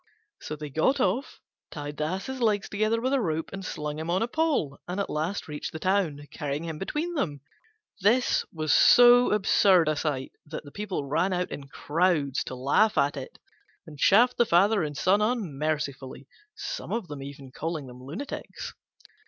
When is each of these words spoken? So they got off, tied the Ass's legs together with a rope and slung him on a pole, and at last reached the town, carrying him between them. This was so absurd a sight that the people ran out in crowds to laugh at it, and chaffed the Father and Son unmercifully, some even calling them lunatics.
So 0.41 0.55
they 0.55 0.71
got 0.71 0.99
off, 0.99 1.41
tied 1.69 1.97
the 1.97 2.05
Ass's 2.05 2.41
legs 2.41 2.67
together 2.67 2.99
with 2.99 3.13
a 3.13 3.21
rope 3.21 3.51
and 3.53 3.63
slung 3.63 3.99
him 3.99 4.09
on 4.09 4.23
a 4.23 4.27
pole, 4.27 4.79
and 4.87 4.99
at 4.99 5.11
last 5.11 5.47
reached 5.47 5.73
the 5.73 5.77
town, 5.77 6.25
carrying 6.31 6.63
him 6.63 6.79
between 6.79 7.13
them. 7.13 7.41
This 7.99 8.43
was 8.51 8.73
so 8.73 9.29
absurd 9.29 9.87
a 9.87 9.95
sight 9.95 10.31
that 10.43 10.63
the 10.63 10.71
people 10.71 11.05
ran 11.05 11.33
out 11.33 11.51
in 11.51 11.67
crowds 11.67 12.43
to 12.45 12.55
laugh 12.55 12.97
at 12.97 13.15
it, 13.15 13.37
and 13.85 13.99
chaffed 13.99 14.37
the 14.37 14.45
Father 14.47 14.81
and 14.81 14.97
Son 14.97 15.21
unmercifully, 15.21 16.27
some 16.55 16.91
even 17.21 17.51
calling 17.51 17.85
them 17.85 18.01
lunatics. 18.01 18.73